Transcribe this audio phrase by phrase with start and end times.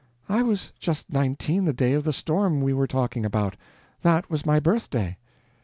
[0.27, 3.55] "I was just nineteen the day of the storm we were talking about.
[4.01, 5.15] That was my birthday."